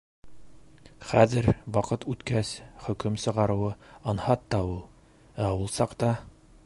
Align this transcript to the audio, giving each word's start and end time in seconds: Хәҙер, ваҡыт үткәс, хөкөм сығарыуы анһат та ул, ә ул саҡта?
Хәҙер, 1.09 1.49
ваҡыт 1.75 2.07
үткәс, 2.13 2.53
хөкөм 2.87 3.19
сығарыуы 3.25 3.71
анһат 4.15 4.49
та 4.55 4.63
ул, 4.71 4.81
ә 5.49 5.53
ул 5.61 5.71
саҡта? 5.77 6.13